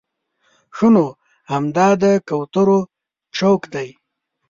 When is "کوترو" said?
2.27-2.79